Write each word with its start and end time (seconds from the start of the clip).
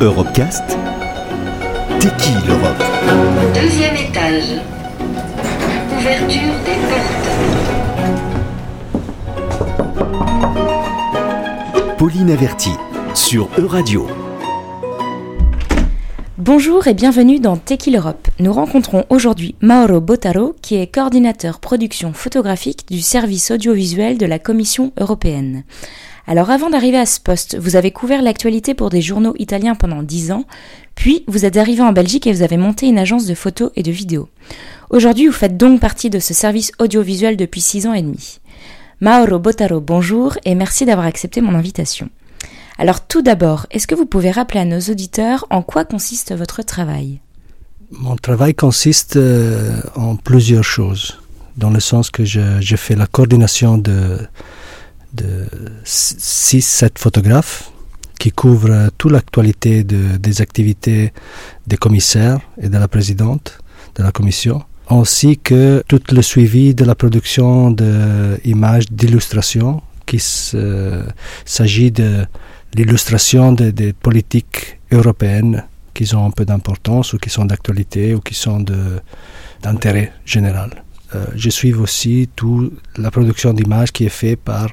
Europecast 0.00 0.64
T'es 2.00 2.08
qui 2.18 2.32
l'Europe 2.44 2.82
Deuxième 3.54 3.94
étage. 3.94 4.58
Ouverture 5.96 6.54
des 6.64 6.78
portes. 6.88 7.28
Pauline 11.98 12.32
Averti 12.32 12.70
sur 13.14 13.48
Euradio. 13.58 14.08
Bonjour 16.38 16.88
et 16.88 16.94
bienvenue 16.94 17.38
dans 17.38 17.56
Tequil 17.56 17.96
Europe. 17.96 18.26
Nous 18.40 18.52
rencontrons 18.52 19.04
aujourd'hui 19.08 19.54
Mauro 19.60 20.00
Botaro, 20.00 20.56
qui 20.62 20.74
est 20.76 20.92
coordinateur 20.92 21.60
production 21.60 22.12
photographique 22.12 22.86
du 22.90 23.00
service 23.00 23.52
audiovisuel 23.52 24.18
de 24.18 24.26
la 24.26 24.40
Commission 24.40 24.92
européenne. 24.98 25.62
Alors 26.30 26.50
avant 26.50 26.70
d'arriver 26.70 26.96
à 26.96 27.06
ce 27.06 27.18
poste, 27.18 27.58
vous 27.58 27.74
avez 27.74 27.90
couvert 27.90 28.22
l'actualité 28.22 28.72
pour 28.72 28.88
des 28.88 29.02
journaux 29.02 29.34
italiens 29.40 29.74
pendant 29.74 30.04
10 30.04 30.30
ans, 30.30 30.44
puis 30.94 31.24
vous 31.26 31.44
êtes 31.44 31.56
arrivé 31.56 31.82
en 31.82 31.90
Belgique 31.90 32.28
et 32.28 32.32
vous 32.32 32.42
avez 32.42 32.56
monté 32.56 32.86
une 32.86 33.00
agence 33.00 33.26
de 33.26 33.34
photos 33.34 33.72
et 33.74 33.82
de 33.82 33.90
vidéos. 33.90 34.28
Aujourd'hui, 34.90 35.26
vous 35.26 35.32
faites 35.32 35.56
donc 35.56 35.80
partie 35.80 36.08
de 36.08 36.20
ce 36.20 36.32
service 36.32 36.70
audiovisuel 36.78 37.36
depuis 37.36 37.60
6 37.60 37.88
ans 37.88 37.94
et 37.94 38.02
demi. 38.02 38.38
Mauro 39.00 39.40
Botaro, 39.40 39.80
bonjour 39.80 40.38
et 40.44 40.54
merci 40.54 40.86
d'avoir 40.86 41.06
accepté 41.08 41.40
mon 41.40 41.56
invitation. 41.56 42.08
Alors 42.78 43.04
tout 43.04 43.22
d'abord, 43.22 43.66
est-ce 43.72 43.88
que 43.88 43.96
vous 43.96 44.06
pouvez 44.06 44.30
rappeler 44.30 44.60
à 44.60 44.64
nos 44.64 44.78
auditeurs 44.78 45.46
en 45.50 45.62
quoi 45.62 45.84
consiste 45.84 46.32
votre 46.32 46.62
travail? 46.62 47.18
Mon 47.90 48.14
travail 48.14 48.54
consiste 48.54 49.16
euh, 49.16 49.80
en 49.96 50.14
plusieurs 50.14 50.62
choses, 50.62 51.18
dans 51.56 51.70
le 51.70 51.80
sens 51.80 52.08
que 52.08 52.24
je, 52.24 52.60
je 52.60 52.76
fais 52.76 52.94
la 52.94 53.08
coordination 53.08 53.78
de, 53.78 54.16
de 55.12 55.46
6-7 55.84 56.98
photographes 56.98 57.70
qui 58.18 58.30
couvrent 58.30 58.90
toute 58.98 59.12
l'actualité 59.12 59.82
de, 59.82 60.16
des 60.18 60.42
activités 60.42 61.12
des 61.66 61.76
commissaires 61.76 62.40
et 62.60 62.68
de 62.68 62.78
la 62.78 62.88
présidente 62.88 63.58
de 63.96 64.02
la 64.02 64.12
commission, 64.12 64.62
ainsi 64.88 65.38
que 65.38 65.82
tout 65.88 66.02
le 66.12 66.22
suivi 66.22 66.74
de 66.74 66.84
la 66.84 66.94
production 66.94 67.70
d'images 67.70 68.86
d'illustration, 68.90 69.82
qu'il 70.06 70.20
s'agit 70.20 71.90
de 71.90 72.26
l'illustration 72.74 73.52
des 73.52 73.72
de 73.72 73.92
politiques 73.92 74.78
européennes 74.92 75.64
qui 75.94 76.14
ont 76.14 76.26
un 76.26 76.30
peu 76.30 76.44
d'importance 76.44 77.12
ou 77.12 77.18
qui 77.18 77.30
sont 77.30 77.44
d'actualité 77.44 78.14
ou 78.14 78.20
qui 78.20 78.34
sont 78.34 78.64
d'intérêt 79.62 80.12
général. 80.24 80.70
Euh, 81.14 81.26
je 81.34 81.50
suis 81.50 81.74
aussi 81.74 82.28
toute 82.36 82.72
la 82.96 83.10
production 83.10 83.52
d'images 83.52 83.92
qui 83.92 84.04
est 84.06 84.08
faite 84.08 84.40
par 84.40 84.68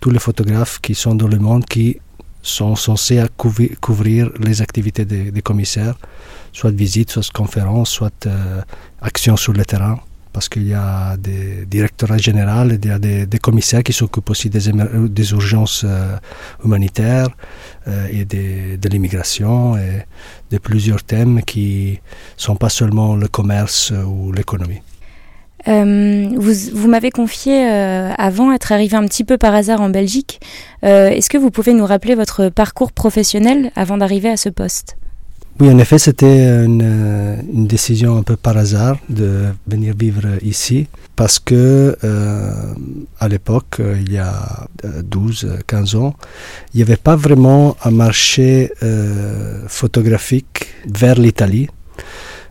tous 0.00 0.10
les 0.10 0.18
photographes 0.18 0.80
qui 0.80 0.94
sont 0.94 1.14
dans 1.14 1.28
le 1.28 1.38
monde 1.38 1.64
qui 1.64 1.98
sont 2.42 2.76
censés 2.76 3.22
couvrir, 3.36 4.30
les 4.40 4.62
activités 4.62 5.04
des, 5.04 5.42
commissaires, 5.42 5.96
soit 6.52 6.70
visites, 6.70 7.10
soit 7.10 7.30
conférences, 7.32 7.90
soit 7.90 8.26
euh, 8.26 8.62
actions 9.00 9.36
sur 9.36 9.52
le 9.52 9.64
terrain 9.64 10.00
parce 10.32 10.48
qu'il 10.48 10.68
y 10.68 10.74
a 10.74 11.16
des 11.16 11.66
directorats 11.66 12.18
généraux, 12.18 12.68
il 12.70 12.86
y 12.86 12.90
a 12.90 12.98
des, 12.98 13.38
commissaires 13.38 13.82
qui 13.82 13.92
s'occupent 13.92 14.30
aussi 14.30 14.48
des, 14.48 15.32
urgences 15.32 15.82
euh, 15.84 16.16
humanitaires 16.64 17.28
euh, 17.88 18.06
et 18.12 18.24
de 18.24 18.88
l'immigration 18.88 19.76
et 19.76 20.04
de 20.50 20.58
plusieurs 20.58 21.02
thèmes 21.02 21.42
qui 21.42 21.98
ne 22.36 22.40
sont 22.40 22.56
pas 22.56 22.68
seulement 22.68 23.16
le 23.16 23.26
commerce 23.26 23.92
ou 24.06 24.30
l'économie. 24.30 24.80
Euh, 25.68 26.28
vous, 26.36 26.88
m'avez 26.88 27.10
confié 27.10 27.68
euh, 27.70 28.10
avant 28.16 28.52
être 28.52 28.72
arrivé 28.72 28.96
un 28.96 29.04
petit 29.04 29.24
peu 29.24 29.36
par 29.36 29.54
hasard 29.54 29.80
en 29.80 29.90
Belgique. 29.90 30.40
Euh, 30.84 31.10
Est-ce 31.10 31.28
que 31.28 31.36
vous 31.36 31.50
pouvez 31.50 31.74
nous 31.74 31.84
rappeler 31.84 32.14
votre 32.14 32.48
parcours 32.48 32.92
professionnel 32.92 33.70
avant 33.76 33.98
d'arriver 33.98 34.30
à 34.30 34.36
ce 34.36 34.48
poste? 34.48 34.96
Oui, 35.60 35.68
en 35.68 35.78
effet, 35.78 35.98
c'était 35.98 36.64
une, 36.64 37.42
une, 37.52 37.66
décision 37.66 38.16
un 38.16 38.22
peu 38.22 38.36
par 38.36 38.56
hasard 38.56 38.96
de 39.08 39.46
venir 39.66 39.92
vivre 39.98 40.22
ici 40.40 40.86
parce 41.16 41.40
que 41.40 41.98
à 43.18 43.26
l'époque, 43.26 43.80
il 43.80 44.12
y 44.12 44.18
a 44.18 44.68
12-15 44.84 45.96
ans, 45.96 46.14
il 46.72 46.76
n'y 46.76 46.82
avait 46.84 46.94
pas 46.96 47.16
vraiment 47.16 47.76
un 47.82 47.90
marché 47.90 48.70
photographique 49.66 50.68
vers 50.86 51.16
l'Italie. 51.18 51.68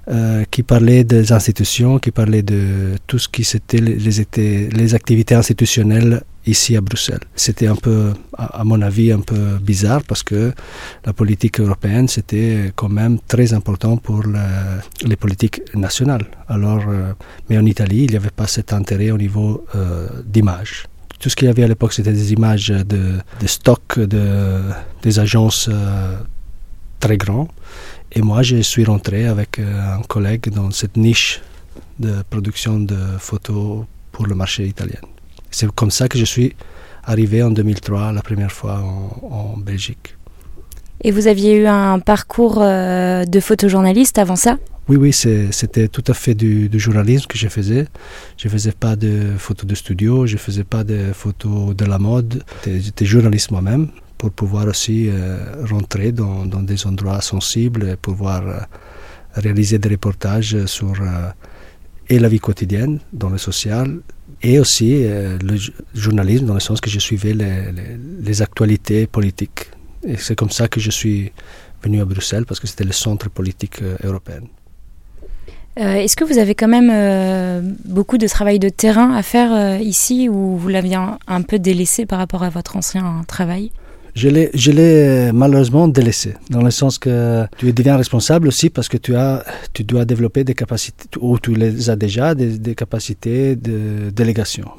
Euh, 0.09 0.45
qui 0.50 0.63
parlait 0.63 1.03
des 1.03 1.34
institutions, 1.34 2.00
qui 2.00 2.12
parlait 2.12 2.41
de 2.41 2.95
tout 3.07 3.19
ce 3.19 3.28
qui 3.28 3.44
c'était 3.44 3.81
les, 3.81 4.95
activités 4.95 5.35
institutionnelles 5.35 6.22
ici 6.45 6.78
à 6.78 6.81
Bruxelles. 6.81 7.25
C'était 7.35 7.68
un 7.68 7.75
peu, 7.75 8.13
à, 8.38 8.63
mon 8.63 8.81
avis, 8.81 9.12
un 9.12 9.19
peu 9.19 9.57
bizarre 9.62 10.01
parce 10.07 10.23
que 10.23 10.53
la 11.06 11.12
politique 11.12 11.59
européenne, 11.59 12.07
c'était 12.07 12.72
quand 12.73 12.88
même 12.88 13.19
très 13.28 13.53
important 13.53 13.97
pour 13.97 14.23
le, 14.23 14.40
les 15.03 15.18
politiques 15.18 15.59
nationales. 15.75 16.25
Alors, 16.47 16.85
euh, 16.88 17.12
mais 17.50 17.57
en 17.57 17.66
Italie, 17.66 18.06
il 18.06 18.12
n'y 18.12 18.16
avait 18.16 18.29
pas 18.29 18.47
cet 18.47 18.72
intérêt 18.72 19.12
au 19.12 19.18
niveau 19.18 19.66
euh, 19.75 20.07
d'image. 20.25 20.85
Tout 21.19 21.29
ce 21.29 21.35
qu'il 21.35 21.47
y 21.47 21.51
avait 21.51 21.63
à 21.63 21.68
l'époque, 21.68 21.91
c'était 21.91 22.13
des 22.13 22.31
images 22.31 22.69
de, 22.69 23.18
de 23.41 23.47
stock 23.47 24.00
de, 24.00 24.62
des 25.01 25.19
agences 25.19 25.68
euh, 25.69 26.16
très 27.01 27.18
grands. 27.18 27.50
Et 28.12 28.22
moi, 28.22 28.41
je 28.41 28.57
suis 28.57 28.85
rentré 28.85 29.28
avec 29.28 29.59
un 29.59 30.01
collègue 30.03 30.50
dans 30.50 30.72
cette 30.72 30.97
niche 30.97 31.41
de 32.00 32.23
production 32.29 32.79
de 32.79 32.97
photos 33.19 33.85
pour 34.12 34.28
le 34.28 34.35
marché 34.35 34.66
italien. 34.66 35.00
C'est 35.51 35.69
comme 35.72 35.91
ça 35.91 36.07
que 36.07 36.18
je 36.18 36.25
suis 36.25 36.56
arrivé 37.03 37.41
en 37.44 37.51
2003, 37.51 38.12
la 38.12 38.22
première 38.22 38.51
fois 38.51 38.79
en, 38.79 39.53
en 39.53 39.57
Belgique. 39.57 40.16
Et 41.03 41.12
vous 41.12 41.28
aviez 41.28 41.56
eu 41.56 41.68
un 41.68 42.00
parcours 42.00 42.59
euh, 42.62 43.23
de 43.25 43.40
photojournaliste 43.40 44.18
avant 44.18 44.35
ça? 44.35 44.57
Oui, 44.89 44.95
oui, 44.95 45.13
c'était 45.13 45.89
tout 45.89 46.03
à 46.07 46.13
fait 46.13 46.34
du, 46.34 46.69
du, 46.69 46.79
journalisme 46.79 47.28
que 47.28 47.38
je 47.38 47.50
faisais. 47.50 47.88
Je 48.38 48.47
ne 48.47 48.51
faisais 48.51 48.72
pas 48.72 48.95
de 48.95 49.34
photos 49.38 49.68
de 49.68 49.75
studio, 49.75 50.25
je 50.25 50.34
ne 50.34 50.39
faisais 50.39 50.63
pas 50.63 50.84
de 50.85 51.12
photos 51.13 51.75
de 51.75 51.85
la 51.85 52.00
mode. 52.00 52.44
J'étais 52.66 53.06
journaliste 53.06 53.51
moi-même 53.51 53.89
pour 54.17 54.31
pouvoir 54.31 54.67
aussi 54.67 55.09
euh, 55.09 55.66
rentrer 55.69 56.11
dans, 56.11 56.45
des 56.45 56.88
endroits 56.88 57.22
sensibles 57.22 57.89
et 57.89 57.95
pouvoir 57.95 58.47
euh, 58.47 58.59
réaliser 59.33 59.78
des 59.78 59.89
reportages 59.89 60.66
sur 60.66 60.94
euh, 61.01 61.29
et 62.09 62.19
la 62.19 62.29
vie 62.29 62.39
quotidienne 62.39 63.00
dans 63.11 63.29
le 63.29 63.38
social 63.38 64.00
et 64.41 64.59
aussi 64.59 65.03
le 65.03 65.57
journalisme 65.94 66.45
dans 66.45 66.53
le 66.53 66.61
sens 66.61 66.79
que 66.79 66.89
je 66.89 67.00
suivais 67.00 67.33
les, 67.33 68.41
actualités 68.41 69.07
politiques. 69.07 69.72
Et 70.07 70.16
c'est 70.16 70.35
comme 70.35 70.50
ça 70.50 70.69
que 70.69 70.79
je 70.79 70.89
suis 70.89 71.33
venu 71.83 72.00
à 72.00 72.06
Bruxelles 72.06 72.45
parce 72.45 72.61
que 72.61 72.67
c'était 72.67 72.85
le 72.85 72.94
centre 72.94 73.29
politique 73.29 73.81
euh, 73.81 73.97
européen. 74.03 74.41
Est-ce 75.75 76.16
que 76.16 76.23
vous 76.23 76.38
avez 76.39 76.56
quand 76.56 76.69
même 76.69 76.91
beaucoup 77.85 78.17
de 78.17 78.27
travail 78.27 78.57
de 78.57 78.69
terrain 78.69 79.13
à 79.13 79.22
faire 79.22 79.79
ici 79.79 80.27
ou 80.27 80.57
vous 80.57 80.69
l'aviez 80.69 80.97
un, 81.27 81.41
peu 81.44 81.59
délaissé 81.59 82.07
par 82.07 82.17
rapport 82.17 82.41
à 82.41 82.50
votre 82.50 82.77
ancien 82.77 83.23
travail? 83.27 83.72
Je 84.17 84.72
l'ai 84.72 85.31
malheureusement 85.31 85.88
délaissé, 85.88 86.33
dans 86.50 86.63
le 86.63 86.72
sens 86.72 86.97
que 86.97 87.45
tu 87.57 87.72
deviens 87.72 87.97
responsable 87.97 88.47
aussi 88.47 88.69
parce 88.72 88.89
que 88.89 88.97
tu, 88.97 89.16
as, 89.16 89.45
tu 89.73 89.83
dois 89.83 90.05
développer 90.05 90.44
des 90.44 90.55
capacités, 90.55 91.05
ou 91.19 91.38
tu 91.38 91.53
les 91.53 91.89
as 91.91 91.95
déjà, 91.95 92.33
des, 92.33 92.73
capacités 92.75 93.56
de 93.56 94.09
délégation. 94.09 94.69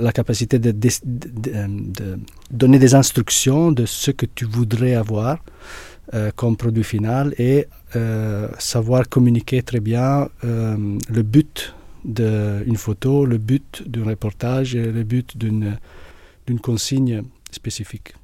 La 0.00 0.12
capacité 0.12 0.58
de, 0.58 0.72
de, 0.72 2.18
donner 2.50 2.78
des 2.80 2.94
instructions 2.94 3.70
de 3.72 3.86
ce 3.86 4.10
que 4.10 4.26
tu 4.26 4.44
voudrais 4.44 4.94
avoir 4.94 5.38
euh, 6.14 6.30
comme 6.34 6.56
produit 6.56 6.84
final 6.84 7.34
et 7.38 7.68
euh, 7.94 8.48
savoir 8.58 9.08
communiquer 9.08 9.62
très 9.62 9.80
bien 9.80 10.28
euh, 10.44 10.76
le 11.08 11.22
but 11.22 11.74
d'une 12.04 12.76
photo, 12.76 13.24
le 13.24 13.38
but 13.38 13.84
d'un 13.86 14.04
reportage 14.04 14.74
et 14.74 14.90
le 14.90 15.04
but 15.04 15.38
d'une 15.38 15.78
consigne 16.60 17.22
spécifique. 17.52 18.14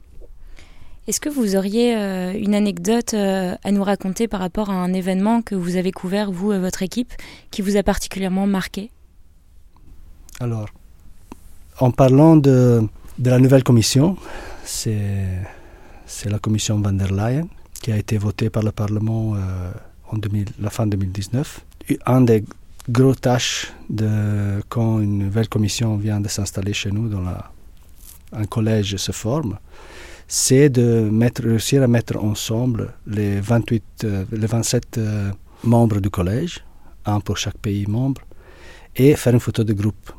Est-ce 1.09 1.21
que 1.21 1.31
vous 1.31 1.57
auriez 1.57 1.97
euh, 1.97 2.34
une 2.34 2.55
anecdote 2.55 3.15
euh, 3.15 3.55
à 3.65 3.72
nous 3.72 3.83
raconter 3.83 4.28
par 4.28 4.41
rapport 4.41 4.69
à 4.69 4.75
un 4.75 4.93
événement 4.93 5.41
que 5.41 5.55
vous 5.55 5.77
avez 5.77 5.91
couvert, 5.91 6.31
vous 6.31 6.53
et 6.53 6.59
votre 6.59 6.83
équipe, 6.83 7.15
qui 7.51 7.63
vous 7.63 7.78
a 7.78 7.83
particulièrement 7.83 8.47
marqué? 8.47 8.91
Alors, 10.39 10.69
en 11.81 11.93
parlant 11.93 12.37
de, 12.37 12.83
de 13.19 13.31
la 13.31 13.39
nouvelle 13.39 13.65
commission, 13.65 14.19
c'est 14.66 15.09
la 16.27 16.39
commission 16.39 16.78
van 16.78 16.93
der 16.93 17.10
Leyen 17.10 17.49
qui 17.81 17.91
a 17.91 17.97
été 17.97 18.19
votée 18.19 18.51
par 18.51 18.63
le 18.63 18.71
Parlement 18.71 19.33
euh, 19.34 19.71
en 20.10 20.19
2000, 20.19 20.49
la 20.60 20.69
fin 20.69 20.87
2019. 20.87 21.65
Un 22.05 22.21
des 22.21 22.45
gros 22.91 23.15
tâches 23.15 23.72
de, 23.89 24.63
quand 24.69 25.01
une 25.01 25.16
nouvelle 25.21 25.49
commission 25.49 25.97
vient 25.97 26.21
de 26.21 26.28
s'installer 26.28 26.75
chez 26.75 26.91
nous, 26.91 27.09
dans 27.09 27.22
la, 27.22 27.51
un 28.33 28.45
collège 28.45 28.99
se 28.99 29.13
forme, 29.13 29.57
c'est 30.28 30.69
de 30.69 31.09
mettre, 31.10 31.42
réussir 31.42 31.83
à 31.83 31.89
mettre 31.89 32.22
ensemble 32.22 32.92
les, 33.07 33.41
28, 33.41 33.84
euh, 34.04 34.25
les 34.30 34.47
27 34.47 34.98
euh, 34.98 35.30
membres 35.65 36.01
du 36.01 36.10
collège, 36.10 36.63
un 37.07 37.21
pour 37.21 37.39
chaque 37.39 37.57
pays 37.57 37.86
membre, 37.86 38.21
et 38.95 39.16
faire 39.16 39.33
une 39.33 39.41
photo 39.41 39.65
de 39.65 39.72
groupe. 39.72 40.13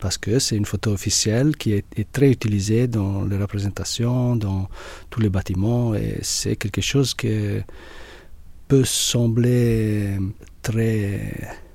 parce 0.00 0.18
que 0.18 0.40
c'est 0.40 0.56
une 0.56 0.66
photo 0.66 0.90
officielle 0.90 1.56
qui 1.56 1.74
est, 1.74 1.84
est, 1.96 2.10
très 2.10 2.28
utilisée 2.28 2.88
dans 2.88 3.24
les 3.24 3.38
représentations, 3.38 4.34
dans 4.34 4.68
tous 5.10 5.20
les 5.20 5.28
bâtiments, 5.28 5.94
et 5.94 6.18
c'est 6.22 6.56
quelque 6.56 6.80
chose 6.80 7.14
qui 7.14 7.62
peut 8.66 8.84
sembler 8.84 10.18
très 10.60 11.20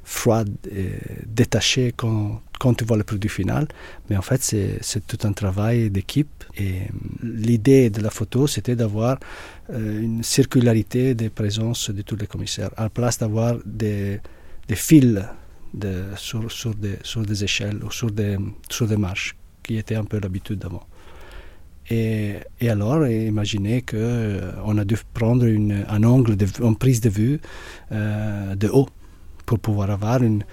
froide 0.08 0.50
et 0.74 0.92
détaché 1.26 1.94
quand, 1.94 2.42
tu 2.78 2.86
vois 2.86 2.96
le 2.96 3.04
produit 3.04 3.30
final, 3.30 3.68
mais 4.10 4.16
en 4.16 4.22
fait 4.22 4.42
c'est 4.42 5.06
tout 5.06 5.22
un 5.28 5.34
travail 5.34 5.90
d'équipe. 5.90 6.46
Et 6.58 6.84
l'idée 7.22 7.90
de 7.90 8.02
la 8.02 8.10
photo 8.10 8.48
c'était 8.48 8.78
d'avoir 8.78 9.20
euh, 9.70 10.02
une 10.02 10.24
circularité 10.24 11.14
des 11.14 11.30
présences 11.30 11.90
de 11.90 12.02
tous 12.04 12.16
les 12.16 12.26
commissaires, 12.26 12.72
à 12.78 12.84
la 12.84 12.90
place 12.90 13.18
d'avoir 13.20 13.58
des, 13.66 14.22
des 14.70 14.76
fils 14.76 15.22
de, 15.74 15.94
sur, 16.16 16.50
sur, 16.50 16.74
des, 16.74 16.98
sur 17.04 17.24
des 17.24 17.44
échelles 17.44 17.84
ou 17.84 17.92
sur 17.92 18.10
des, 18.10 18.38
sur 18.70 18.88
des 18.88 18.98
marches, 18.98 19.36
qui 19.62 19.76
était 19.78 19.96
un 19.96 20.06
peu 20.06 20.20
l'habitude 20.20 20.60
d'avant. 20.60 20.86
Et, 21.90 22.36
alors, 22.62 23.08
imaginez 23.08 23.82
qu'on 23.82 23.98
euh, 23.98 24.78
a 24.78 24.86
dû 24.86 24.96
prendre 25.14 25.46
un 25.46 26.04
angle, 26.04 26.36
de, 26.36 26.46
une 26.62 26.76
prise 26.76 27.00
de 27.00 27.10
vue 27.10 27.40
euh, 27.92 28.56
de 28.56 28.68
haut 28.68 28.90
pour 29.48 29.58
pouvoir 29.58 29.90
avoir 29.90 30.22
une 30.22 30.44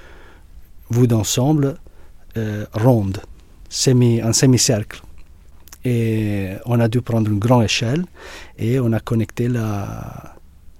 vue 0.91 1.07
d'ensemble 1.07 1.77
euh, 2.39 2.65
ronde, 2.73 3.19
semi, 3.69 4.23
un 4.23 4.33
semi-cercle. 4.33 5.03
Et 5.85 6.53
on 6.65 6.81
a 6.81 6.89
dû 6.89 7.03
prendre 7.03 7.31
une 7.31 7.39
grande 7.39 7.65
échelle 7.65 8.05
et 8.57 8.81
on 8.81 8.93
a 8.93 9.01
connecté 9.01 9.49
la, 9.49 10.37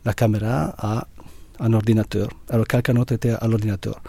la 0.07 0.15
caméra 0.15 0.75
à 0.79 1.07
un 1.61 1.73
ordinateur. 1.73 2.29
Alors 2.49 2.67
quelqu'un 2.67 2.95
d'autre 2.95 3.15
était 3.15 3.31
à 3.33 3.47
l'ordinateur. 3.47 4.01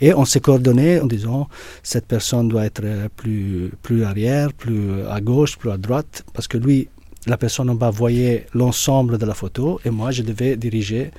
Et 0.00 0.14
on 0.14 0.24
s'est 0.24 0.40
coordonné 0.40 1.00
en 1.00 1.06
disant 1.06 1.48
cette 1.82 2.06
personne 2.06 2.48
doit 2.48 2.64
être 2.64 2.82
plus, 3.16 3.72
plus 3.82 4.04
arrière, 4.04 4.52
plus 4.52 5.02
à 5.06 5.20
gauche, 5.20 5.58
plus 5.58 5.70
à 5.70 5.76
droite, 5.76 6.24
parce 6.32 6.48
que 6.48 6.58
lui, 6.58 6.88
la 7.26 7.36
personne 7.36 7.68
en 7.70 7.74
bas 7.74 7.90
voyait 7.90 8.46
l'ensemble 8.54 9.18
de 9.18 9.26
la 9.26 9.34
photo 9.34 9.80
et 9.84 9.90
moi 9.90 10.10
je 10.10 10.22
devais 10.22 10.56
diriger 10.56 11.10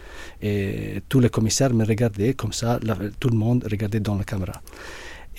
et 0.41 1.01
tous 1.09 1.19
les 1.19 1.29
commissaires 1.29 1.73
me 1.73 1.85
regardaient 1.85 2.33
comme 2.33 2.53
ça, 2.53 2.79
tout 3.19 3.29
le 3.29 3.37
monde 3.37 3.67
regardait 3.69 3.99
dans 3.99 4.15
la 4.15 4.23
caméra. 4.23 4.61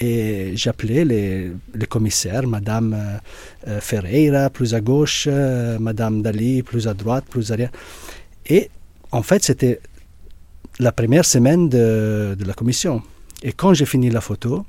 Et 0.03 0.53
j'appelais 0.57 1.05
les, 1.05 1.53
commissaires, 1.87 2.47
Madame 2.47 3.21
euh, 3.69 3.81
Ferreira 3.81 4.49
plus 4.49 4.75
à 4.75 4.81
gauche, 4.81 5.29
euh, 5.31 5.79
Madame 5.79 6.23
Dali 6.23 6.63
plus 6.63 6.89
à 6.89 6.95
droite, 6.95 7.25
plus 7.29 7.53
arrière. 7.53 7.71
Et 8.47 8.71
en 9.13 9.23
fait, 9.23 9.45
c'était 9.45 9.81
la 10.79 10.93
première 10.93 11.27
semaine 11.27 11.69
de, 11.69 12.35
la 12.47 12.55
commission. 12.55 13.03
Et 13.43 13.53
quand 13.53 13.75
j'ai 13.75 13.85
fini 13.85 14.09
la 14.09 14.23
photo, 14.23 14.65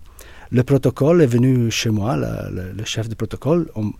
le 0.51 0.63
protocole 0.63 1.21
est 1.21 1.27
venu 1.27 1.71
chez 1.71 1.89
moi, 1.89 2.17
le, 2.17 2.83
chef 2.83 3.07
de 3.07 3.15
protocole, 3.15 3.69
on, 3.75 3.93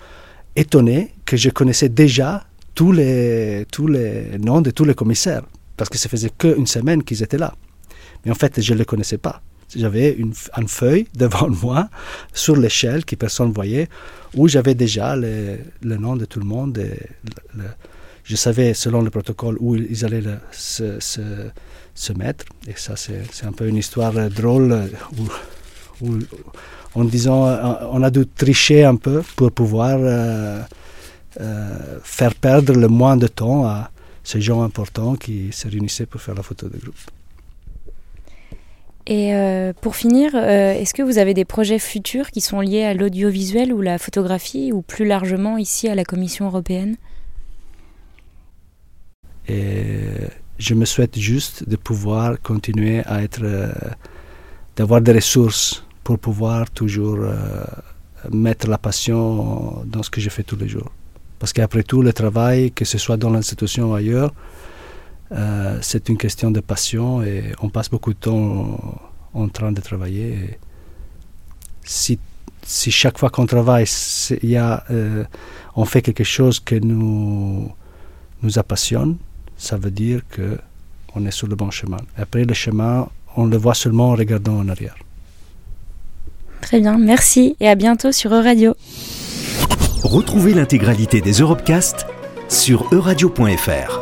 étonné 0.55 1.13
que 1.25 1.37
je 1.37 1.49
connaissais 1.49 1.89
déjà 1.89 2.45
tous 2.75 2.91
les, 2.91 3.65
tous 3.71 3.87
les 3.87 4.37
noms 4.39 4.61
de 4.61 4.71
tous 4.71 4.85
les 4.85 4.93
commissaires, 4.93 5.43
parce 5.77 5.89
que 5.89 5.97
ça 5.97 6.09
faisait 6.09 6.31
qu'une 6.37 6.67
semaine 6.67 7.03
qu'ils 7.03 7.23
étaient 7.23 7.37
là. 7.37 7.53
Mais 8.25 8.31
en 8.31 8.35
fait, 8.35 8.61
je 8.61 8.73
ne 8.73 8.79
les 8.79 8.85
connaissais 8.85 9.17
pas 9.17 9.41
j'avais 9.75 10.11
une, 10.13 10.33
une, 10.57 10.67
feuille 10.67 11.07
devant 11.15 11.49
moi 11.49 11.89
sur 12.33 12.55
l'échelle 12.55 13.05
que 13.05 13.15
personne 13.15 13.49
ne 13.49 13.53
voyait 13.53 13.87
où 14.35 14.47
j'avais 14.47 14.75
déjà 14.75 15.15
le, 15.15 15.59
le, 15.81 15.97
nom 15.97 16.15
de 16.15 16.25
tout 16.25 16.39
le 16.39 16.45
monde. 16.45 16.77
Et 16.77 16.97
je 18.23 18.35
savais 18.35 18.73
selon 18.73 19.01
le 19.01 19.09
protocole 19.09 19.57
où 19.59 19.75
ils 19.75 20.05
allaient 20.05 20.23
se, 20.51 20.99
se, 20.99 21.21
se, 21.95 22.13
mettre. 22.13 22.45
Et 22.67 22.73
ça, 22.75 22.95
c'est 22.95 23.45
un 23.45 23.51
peu 23.51 23.67
une 23.67 23.77
histoire 23.77 24.13
drôle 24.29 24.89
où, 26.01 26.17
en 26.95 27.03
disant 27.05 27.45
on 27.91 28.03
a 28.03 28.09
dû 28.09 28.25
tricher 28.27 28.83
un 28.83 28.95
peu 28.95 29.23
pour 29.35 29.51
pouvoir 29.51 29.97
euh, 29.99 30.61
euh, 31.39 31.99
faire 32.03 32.35
perdre 32.35 32.73
le 32.73 32.87
moins 32.87 33.17
de 33.17 33.27
temps 33.27 33.65
à 33.65 33.91
ces 34.23 34.41
gens 34.41 34.61
importants 34.61 35.15
qui 35.15 35.51
se 35.51 35.67
réunissaient 35.67 36.05
pour 36.05 36.21
faire 36.21 36.35
la 36.35 36.43
photo 36.43 36.67
de 36.67 36.77
groupe. 36.77 36.99
Et 39.07 39.33
euh, 39.33 39.73
pour 39.81 39.95
finir, 39.95 40.35
euh, 40.35 40.73
est-ce 40.73 40.93
que 40.93 41.01
vous 41.01 41.17
avez 41.17 41.33
des 41.33 41.45
projets 41.45 41.79
futurs 41.79 42.29
qui 42.29 42.39
sont 42.39 42.59
liés 42.59 42.83
à 42.83 42.93
l'audiovisuel 42.93 43.73
ou 43.73 43.81
la 43.81 43.97
photographie, 43.97 44.71
ou 44.71 44.83
plus 44.83 45.05
largement 45.05 45.57
ici 45.57 45.89
à 45.89 45.95
la 45.95 46.05
Commission 46.05 46.45
européenne? 46.45 46.97
Et 49.47 50.03
Je 50.59 50.75
me 50.75 50.85
souhaite 50.85 51.17
juste 51.17 51.67
de 51.67 51.75
pouvoir 51.75 52.39
continuer 52.39 53.01
à 53.05 53.23
être, 53.23 53.41
euh, 53.43 53.71
d'avoir 54.75 55.01
des 55.01 55.13
ressources 55.13 55.83
pour 56.03 56.19
pouvoir 56.19 56.69
toujours 56.71 57.17
euh, 57.19 57.63
mettre 58.31 58.67
la 58.67 58.77
passion 58.77 59.83
dans 59.85 60.03
ce 60.03 60.09
que 60.09 60.21
je 60.21 60.29
fais 60.29 60.43
tous 60.43 60.55
les 60.55 60.67
jours. 60.67 60.91
Parce 61.39 61.53
qu'après 61.53 61.83
tout, 61.83 62.01
le 62.01 62.13
travail, 62.13 62.71
que 62.71 62.85
ce 62.85 62.97
soit 62.97 63.17
dans 63.17 63.29
l'institution 63.31 63.91
ou 63.91 63.95
ailleurs, 63.95 64.33
euh, 65.31 65.79
c'est 65.81 66.09
une 66.09 66.17
question 66.17 66.51
de 66.51 66.59
passion 66.59 67.23
et 67.23 67.53
on 67.61 67.69
passe 67.69 67.89
beaucoup 67.89 68.13
de 68.13 68.19
temps 68.19 68.79
en, 69.33 69.47
train 69.47 69.71
de 69.71 69.81
travailler. 69.81 70.59
Si, 71.83 72.19
si 72.63 72.91
chaque 72.91 73.17
fois 73.17 73.29
qu'on 73.29 73.45
travaille, 73.45 73.85
y 74.43 74.55
a, 74.57 74.83
euh, 74.91 75.23
on 75.75 75.85
fait 75.85 76.01
quelque 76.01 76.23
chose 76.23 76.59
qui 76.59 76.79
nous, 76.81 77.71
nous 78.43 78.51
ça 79.57 79.77
veut 79.77 79.91
dire 79.91 80.21
qu'on 80.35 81.25
est 81.25 81.31
sur 81.31 81.47
le 81.47 81.55
bon 81.55 81.71
chemin. 81.71 82.01
Après, 82.17 82.43
le 82.43 82.53
chemin, 82.53 83.07
on 83.35 83.45
le 83.45 83.57
voit 83.57 83.75
seulement 83.75 84.09
en 84.09 84.15
regardant 84.15 84.57
en 84.57 84.67
arrière. 84.67 84.95
Très 86.61 86.79
bien, 86.79 86.97
merci 86.97 87.55
et 87.59 87.67
à 87.67 87.75
bientôt 87.75 88.11
sur 88.11 88.33
Euradio. 88.33 88.75
Retrouvez 90.03 90.53
l'intégralité 90.53 91.21
des 91.21 91.33
Europecast 91.33 92.05
sur 92.49 92.87
euradio.fr. 92.91 94.00